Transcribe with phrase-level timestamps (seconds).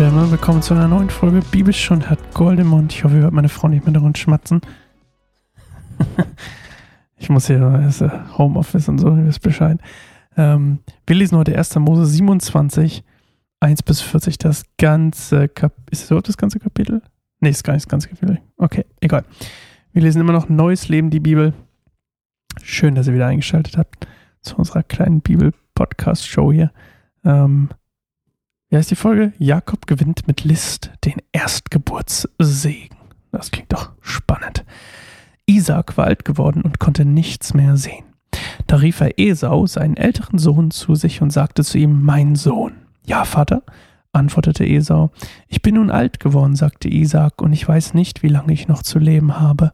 [0.00, 2.90] Gentlemen, willkommen zu einer neuen Folge Bibelstunde hat Goldemund.
[2.90, 4.62] Ich hoffe, ihr hört meine Frau nicht mehr darum schmatzen.
[7.18, 8.02] ich muss hier, ist
[8.38, 9.78] Homeoffice und so, ihr wisst Bescheid.
[10.38, 11.76] Ähm, wir lesen heute 1.
[11.80, 13.04] Mose 27,
[13.60, 15.84] 1 bis 40, das ganze Kapitel.
[15.90, 17.02] Ist das überhaupt das ganze Kapitel?
[17.40, 18.40] Nee, ist gar nicht das ganze Kapitel.
[18.56, 19.24] Okay, egal.
[19.92, 21.52] Wir lesen immer noch Neues Leben, die Bibel.
[22.62, 24.08] Schön, dass ihr wieder eingeschaltet habt
[24.40, 26.72] zu unserer kleinen Bibel-Podcast-Show hier.
[27.22, 27.68] Ähm,
[28.70, 29.32] wie heißt die Folge?
[29.38, 32.96] Jakob gewinnt mit List den Erstgeburtssegen.
[33.32, 34.64] Das klingt doch spannend.
[35.46, 38.04] Isaac war alt geworden und konnte nichts mehr sehen.
[38.68, 42.74] Da rief er Esau, seinen älteren Sohn, zu sich und sagte zu ihm, mein Sohn.
[43.04, 43.62] Ja, Vater,
[44.12, 45.10] antwortete Esau.
[45.48, 48.84] Ich bin nun alt geworden, sagte Isaac, und ich weiß nicht, wie lange ich noch
[48.84, 49.72] zu leben habe.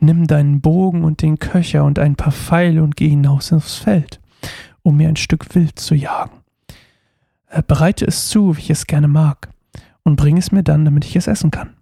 [0.00, 4.20] Nimm deinen Bogen und den Köcher und ein paar Pfeile und geh hinaus aufs Feld,
[4.82, 6.37] um mir ein Stück Wild zu jagen.
[7.50, 9.48] Äh, bereite es zu, wie ich es gerne mag,
[10.02, 11.74] und bring es mir dann, damit ich es essen kann.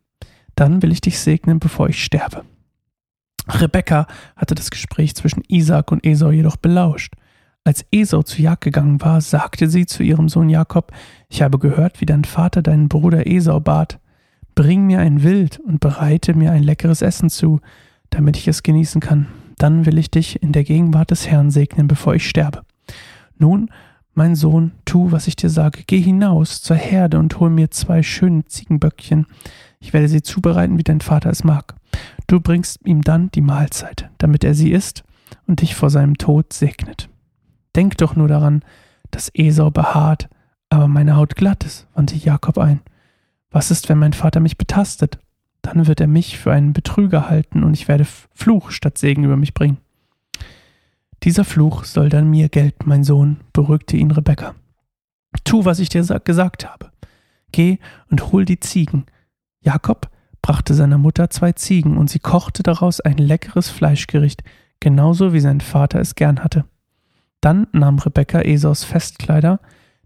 [0.54, 2.44] Dann will ich dich segnen, bevor ich sterbe.
[3.48, 4.06] Rebekka
[4.36, 7.14] hatte das Gespräch zwischen Isaac und Esau jedoch belauscht.
[7.64, 10.92] Als Esau zur Jagd gegangen war, sagte sie zu ihrem Sohn Jakob,
[11.28, 13.98] ich habe gehört, wie dein Vater deinen Bruder Esau bat,
[14.54, 17.60] bring mir ein Wild und bereite mir ein leckeres Essen zu,
[18.10, 19.26] damit ich es genießen kann.
[19.58, 22.62] Dann will ich dich in der Gegenwart des Herrn segnen, bevor ich sterbe.
[23.38, 23.70] Nun
[24.16, 28.02] mein Sohn, tu, was ich dir sage, geh hinaus zur Herde und hol mir zwei
[28.02, 29.26] schöne Ziegenböckchen.
[29.78, 31.74] Ich werde sie zubereiten, wie dein Vater es mag.
[32.26, 35.04] Du bringst ihm dann die Mahlzeit, damit er sie isst
[35.46, 37.10] und dich vor seinem Tod segnet.
[37.74, 38.62] Denk doch nur daran,
[39.10, 40.28] dass Esau behaart,
[40.70, 42.80] aber meine Haut glatt ist, wandte Jakob ein.
[43.50, 45.18] Was ist, wenn mein Vater mich betastet?
[45.62, 49.36] Dann wird er mich für einen Betrüger halten und ich werde Fluch statt Segen über
[49.36, 49.78] mich bringen.
[51.26, 54.54] Dieser Fluch soll dann mir gelten, mein Sohn, beruhigte ihn Rebekka.
[55.42, 56.92] Tu, was ich dir gesagt habe.
[57.50, 57.78] Geh
[58.08, 59.06] und hol die Ziegen.
[59.60, 60.08] Jakob
[60.40, 64.44] brachte seiner Mutter zwei Ziegen und sie kochte daraus ein leckeres Fleischgericht,
[64.78, 66.64] genauso wie sein Vater es gern hatte.
[67.40, 69.58] Dann nahm Rebekka Esaus Festkleider,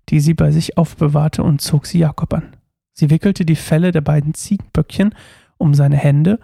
[0.09, 2.57] die sie bei sich aufbewahrte, und zog sie Jakob an.
[2.95, 5.15] Sie wickelte die Felle der beiden Ziegenböckchen
[5.59, 6.41] um seine Hände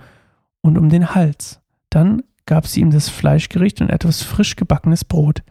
[0.60, 1.62] und um den Hals.
[1.88, 5.42] Dann gab sie ihm das Fleischgericht und etwas frisch gebackenes Brot.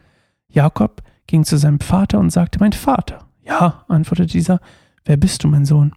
[0.48, 3.26] Jakob ging zu seinem Vater und sagte, Mein Vater.
[3.44, 4.60] Ja, antwortete dieser,
[5.04, 5.92] Wer bist du, mein Sohn?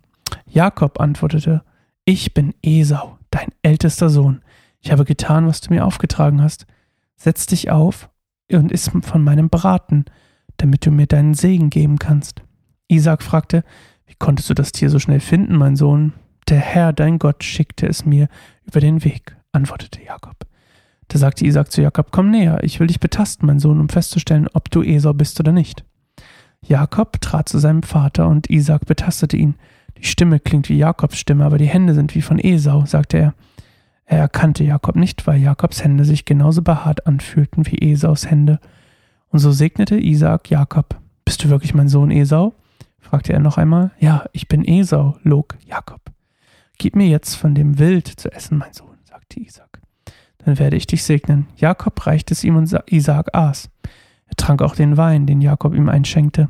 [0.45, 1.63] Jakob antwortete,
[2.05, 4.41] Ich bin Esau, dein ältester Sohn.
[4.81, 6.65] Ich habe getan, was du mir aufgetragen hast.
[7.15, 8.09] Setz dich auf
[8.51, 10.05] und iss von meinem Braten,
[10.57, 12.41] damit du mir deinen Segen geben kannst.
[12.87, 13.63] Isaac fragte,
[14.05, 16.13] Wie konntest du das Tier so schnell finden, mein Sohn?
[16.49, 18.27] Der Herr, dein Gott, schickte es mir
[18.65, 20.48] über den Weg, antwortete Jakob.
[21.09, 24.47] Da sagte Isaac zu Jakob, komm näher, ich will dich betasten, mein Sohn, um festzustellen,
[24.53, 25.83] ob du Esau bist oder nicht.
[26.61, 29.55] Jakob trat zu seinem Vater und Isaac betastete ihn.
[29.97, 33.33] Die Stimme klingt wie Jakobs Stimme, aber die Hände sind wie von Esau, sagte er.
[34.05, 38.59] Er erkannte Jakob nicht, weil Jakobs Hände sich genauso behaart anfühlten wie Esaus Hände.
[39.29, 40.95] Und so segnete Isaac Jakob.
[41.25, 42.53] Bist du wirklich mein Sohn Esau?
[42.99, 43.91] fragte er noch einmal.
[43.99, 46.01] Ja, ich bin Esau, log Jakob.
[46.77, 49.79] Gib mir jetzt von dem Wild zu essen, mein Sohn, sagte Isaac
[50.45, 51.47] dann werde ich dich segnen.
[51.55, 53.69] Jakob reichte es ihm und Isaak aß.
[54.27, 56.49] Er trank auch den Wein, den Jakob ihm einschenkte.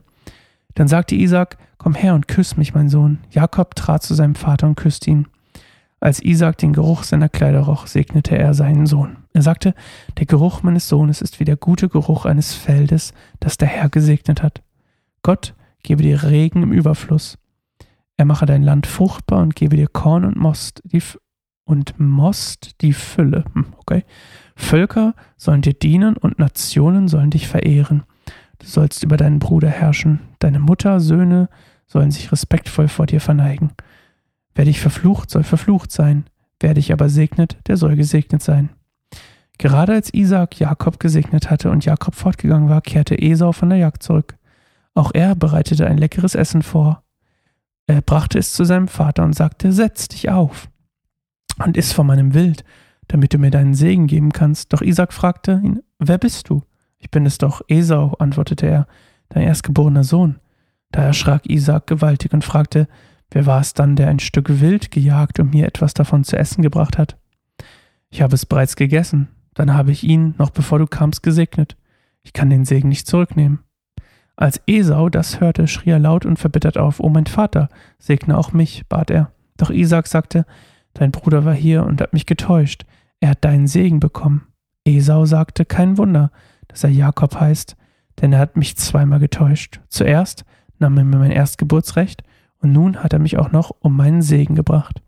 [0.75, 3.19] Dann sagte Isaak, komm her und küss mich, mein Sohn.
[3.31, 5.27] Jakob trat zu seinem Vater und küsste ihn.
[5.99, 9.17] Als Isaak den Geruch seiner Kleider roch, segnete er seinen Sohn.
[9.33, 9.73] Er sagte,
[10.17, 14.41] der Geruch meines Sohnes ist wie der gute Geruch eines Feldes, das der Herr gesegnet
[14.41, 14.61] hat.
[15.23, 17.37] Gott gebe dir Regen im Überfluss.
[18.15, 21.01] Er mache dein Land fruchtbar und gebe dir Korn und Most, die
[21.69, 23.45] und Most die Fülle.
[23.53, 24.03] Hm, okay.
[24.55, 28.03] Völker sollen dir dienen und Nationen sollen dich verehren.
[28.57, 30.19] Du sollst über deinen Bruder herrschen.
[30.39, 31.47] Deine Mutter, Söhne
[31.85, 33.69] sollen sich respektvoll vor dir verneigen.
[34.55, 36.25] Wer dich verflucht, soll verflucht sein.
[36.59, 38.69] Wer dich aber segnet, der soll gesegnet sein.
[39.59, 44.01] Gerade als Isaak Jakob gesegnet hatte und Jakob fortgegangen war, kehrte Esau von der Jagd
[44.01, 44.37] zurück.
[44.95, 47.03] Auch er bereitete ein leckeres Essen vor.
[47.85, 50.67] Er brachte es zu seinem Vater und sagte, Setz dich auf
[51.65, 52.63] und iss von meinem Wild,
[53.07, 54.73] damit du mir deinen Segen geben kannst.
[54.73, 56.63] Doch Isaac fragte ihn, wer bist du?
[56.97, 58.87] Ich bin es doch, Esau, antwortete er,
[59.29, 60.39] dein erstgeborener Sohn.
[60.91, 62.87] Da erschrak Isaac gewaltig und fragte,
[63.31, 66.61] wer war es dann, der ein Stück Wild gejagt und mir etwas davon zu essen
[66.61, 67.17] gebracht hat?
[68.09, 71.77] Ich habe es bereits gegessen, dann habe ich ihn, noch bevor du kamst, gesegnet.
[72.23, 73.59] Ich kann den Segen nicht zurücknehmen.
[74.35, 78.53] Als Esau das hörte, schrie er laut und verbittert auf, O mein Vater, segne auch
[78.53, 79.31] mich, bat er.
[79.57, 80.45] Doch Isaac sagte,
[80.93, 82.85] Dein Bruder war hier und hat mich getäuscht.
[83.19, 84.47] Er hat deinen Segen bekommen.
[84.85, 86.31] Esau sagte, kein Wunder,
[86.67, 87.75] dass er Jakob heißt,
[88.21, 89.81] denn er hat mich zweimal getäuscht.
[89.87, 90.45] Zuerst
[90.79, 92.23] nahm er mir mein Erstgeburtsrecht
[92.59, 95.01] und nun hat er mich auch noch um meinen Segen gebracht.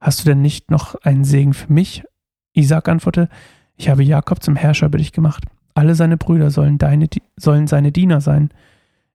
[0.00, 2.04] Hast du denn nicht noch einen Segen für mich?
[2.52, 3.28] Isaac antwortete,
[3.76, 5.44] ich habe Jakob zum Herrscher über dich gemacht.
[5.74, 8.50] Alle seine Brüder sollen, deine, sollen seine Diener sein.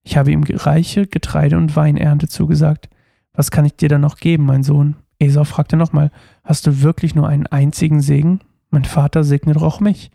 [0.03, 2.89] Ich habe ihm reiche Getreide- und Weinernte zugesagt.
[3.33, 4.95] Was kann ich dir dann noch geben, mein Sohn?
[5.21, 6.11] Esau fragte nochmal,
[6.43, 8.41] hast du wirklich nur einen einzigen Segen?
[8.69, 10.11] Mein Vater segne doch auch mich.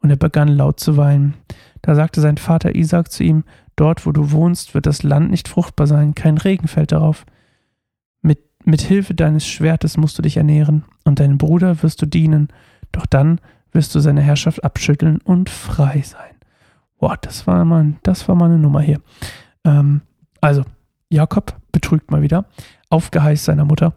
[0.00, 1.34] Und er begann laut zu weinen.
[1.82, 3.44] Da sagte sein Vater Isaac zu ihm,
[3.76, 7.26] Dort, wo du wohnst, wird das Land nicht fruchtbar sein, kein Regen fällt darauf.
[8.22, 12.48] Mit, mit Hilfe deines Schwertes musst du dich ernähren, und deinem Bruder wirst du dienen,
[12.90, 13.38] doch dann
[13.72, 16.34] wirst du seine Herrschaft abschütteln und frei sein.
[16.98, 19.00] Boah, das war mal, das war mal eine Nummer hier.
[19.64, 20.00] Ähm,
[20.40, 20.64] also,
[21.10, 22.46] Jakob betrügt mal wieder,
[22.88, 23.92] auf Geheiß seiner Mutter.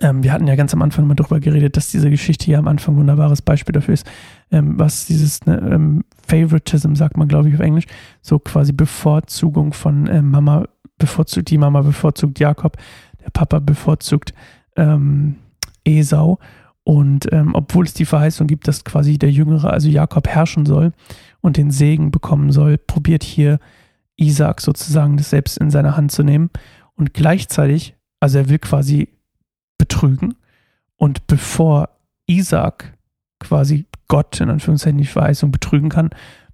[0.00, 2.68] Ähm, wir hatten ja ganz am Anfang mal darüber geredet, dass diese Geschichte hier am
[2.68, 4.06] Anfang ein wunderbares Beispiel dafür ist,
[4.50, 7.86] ähm, was dieses ne, ähm, Favoritism, sagt man, glaube ich, auf Englisch,
[8.20, 10.64] so quasi Bevorzugung von äh, Mama,
[10.98, 12.76] bevorzugt, die Mama bevorzugt Jakob,
[13.24, 14.32] der Papa bevorzugt
[14.76, 15.36] ähm,
[15.84, 16.38] Esau.
[16.82, 20.92] Und ähm, obwohl es die Verheißung gibt, dass quasi der Jüngere, also Jakob, herrschen soll
[21.40, 23.58] und den Segen bekommen soll, probiert hier
[24.16, 26.50] Isaac sozusagen das selbst in seine Hand zu nehmen.
[26.94, 29.08] Und gleichzeitig, also er will quasi
[29.78, 30.34] betrügen.
[30.96, 31.90] Und bevor
[32.26, 32.96] Isaac
[33.38, 36.10] quasi Gott in Anführungszeichen die Verheißung betrügen kann,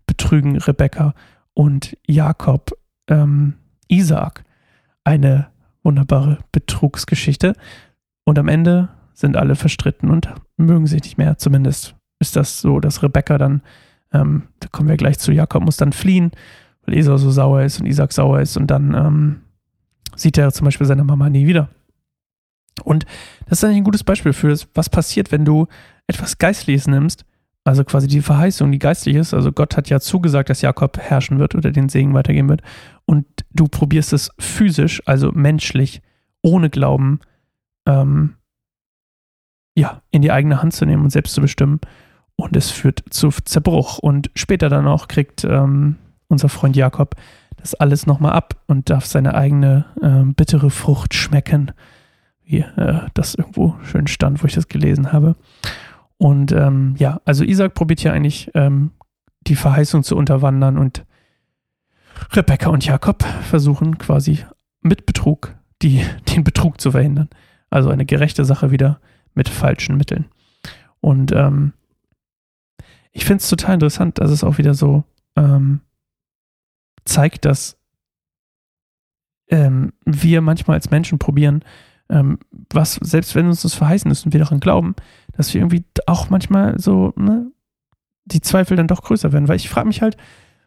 [0.06, 1.14] betrügen Rebekka
[1.54, 2.72] und Jakob
[3.08, 3.54] ähm,
[3.88, 4.44] Isaac.
[5.04, 5.48] Eine
[5.82, 7.54] wunderbare Betrugsgeschichte.
[8.24, 11.38] Und am Ende sind alle verstritten und mögen sich nicht mehr.
[11.38, 13.62] Zumindest ist das so, dass Rebekka dann,
[14.12, 16.30] ähm, da kommen wir gleich zu, Jakob muss dann fliehen,
[16.86, 18.56] weil Esau so sauer ist und Isaac sauer ist.
[18.56, 19.40] Und dann ähm,
[20.14, 21.68] sieht er zum Beispiel seine Mama nie wieder.
[22.84, 23.04] Und
[23.46, 25.66] das ist eigentlich ein gutes Beispiel für das, was passiert, wenn du
[26.06, 27.24] etwas Geistliches nimmst,
[27.64, 29.34] also quasi die Verheißung, die geistlich ist.
[29.34, 32.62] Also Gott hat ja zugesagt, dass Jakob herrschen wird oder den Segen weitergeben wird.
[33.04, 36.02] Und du probierst es physisch, also menschlich,
[36.42, 37.20] ohne Glauben,
[37.86, 38.34] ähm,
[39.76, 41.80] ja, in die eigene Hand zu nehmen und selbst zu bestimmen.
[42.34, 43.98] Und es führt zu Zerbruch.
[43.98, 45.96] Und später dann auch kriegt ähm,
[46.26, 47.14] unser Freund Jakob
[47.56, 51.70] das alles nochmal ab und darf seine eigene äh, bittere Frucht schmecken
[52.60, 55.36] äh, das irgendwo schön stand, wo ich das gelesen habe.
[56.18, 58.92] Und ähm, ja, also Isaac probiert hier eigentlich ähm,
[59.46, 61.04] die Verheißung zu unterwandern und
[62.32, 64.44] Rebecca und Jakob versuchen quasi
[64.80, 66.04] mit Betrug die,
[66.34, 67.28] den Betrug zu verhindern.
[67.70, 69.00] Also eine gerechte Sache wieder
[69.34, 70.26] mit falschen Mitteln.
[71.00, 71.72] Und ähm,
[73.12, 75.04] ich finde es total interessant, dass es auch wieder so
[75.36, 75.80] ähm,
[77.04, 77.78] zeigt, dass
[79.48, 81.64] ähm, wir manchmal als Menschen probieren,
[82.12, 82.38] ähm,
[82.72, 84.94] was, selbst wenn uns das verheißen ist und wir daran glauben,
[85.32, 87.50] dass wir irgendwie auch manchmal so, ne,
[88.26, 89.48] die Zweifel dann doch größer werden.
[89.48, 90.16] Weil ich frage mich halt,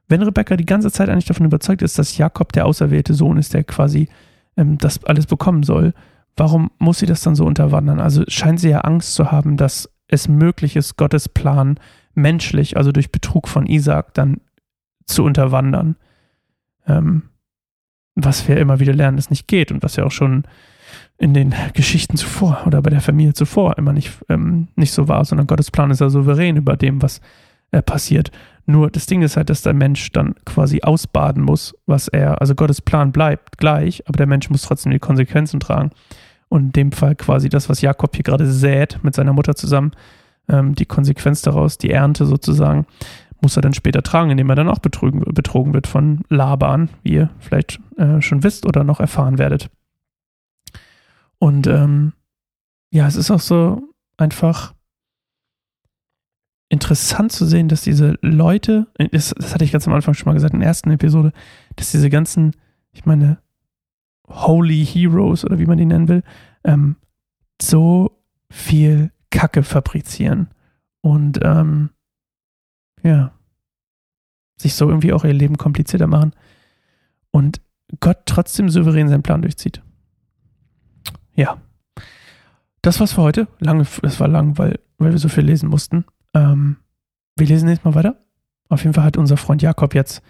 [0.07, 3.53] wenn Rebecca die ganze Zeit eigentlich davon überzeugt ist, dass Jakob der auserwählte Sohn ist,
[3.53, 4.09] der quasi
[4.57, 5.93] ähm, das alles bekommen soll,
[6.35, 7.99] warum muss sie das dann so unterwandern?
[7.99, 11.79] Also scheint sie ja Angst zu haben, dass es möglich ist, Gottes Plan
[12.15, 14.41] menschlich, also durch Betrug von Isaac, dann
[15.05, 15.95] zu unterwandern.
[16.87, 17.29] Ähm,
[18.15, 20.45] was wir immer wieder lernen, das nicht geht und was ja auch schon
[21.17, 25.23] in den Geschichten zuvor oder bei der Familie zuvor immer nicht, ähm, nicht so war,
[25.25, 27.21] sondern Gottes Plan ist ja souverän über dem, was
[27.71, 28.31] äh, passiert.
[28.65, 32.55] Nur das Ding ist halt, dass der Mensch dann quasi ausbaden muss, was er, also
[32.55, 35.91] Gottes Plan bleibt gleich, aber der Mensch muss trotzdem die Konsequenzen tragen.
[36.49, 39.91] Und in dem Fall quasi das, was Jakob hier gerade sät mit seiner Mutter zusammen,
[40.49, 42.85] ähm, die Konsequenz daraus, die Ernte sozusagen,
[43.41, 47.13] muss er dann später tragen, indem er dann auch betrogen, betrogen wird von Laban, wie
[47.13, 49.69] ihr vielleicht äh, schon wisst oder noch erfahren werdet.
[51.39, 52.13] Und ähm,
[52.91, 53.81] ja, es ist auch so
[54.17, 54.73] einfach
[56.69, 60.33] interessant zu sehen, dass diese Leute, das, das, hatte ich ganz am Anfang schon mal
[60.33, 61.31] gesagt, in der ersten Episode,
[61.75, 62.53] dass diese ganzen,
[62.91, 63.39] ich meine,
[64.27, 66.23] Holy Heroes oder wie man die nennen will,
[66.63, 66.95] ähm,
[67.61, 68.17] so
[68.49, 70.49] viel Kacke fabrizieren
[71.01, 71.91] und ähm,
[73.03, 73.31] ja,
[74.57, 76.33] sich so irgendwie auch ihr Leben komplizierter machen
[77.31, 77.61] und
[77.99, 79.81] Gott trotzdem souverän seinen Plan durchzieht.
[81.35, 81.57] Ja.
[82.81, 83.47] Das war's für heute.
[83.59, 86.05] Lange, es war lang, weil, weil wir so viel lesen mussten.
[86.33, 86.77] Ähm,
[87.35, 88.15] wir lesen jetzt mal weiter.
[88.69, 90.21] Auf jeden Fall hat unser Freund Jakob jetzt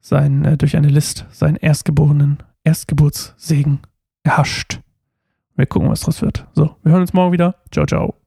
[0.00, 3.80] sein, äh, durch eine List seinen erstgeborenen Erstgeburtssegen
[4.22, 4.80] erhascht.
[5.56, 6.46] Wir gucken, was draus wird.
[6.54, 7.56] So, wir hören uns morgen wieder.
[7.70, 8.19] Ciao, ciao.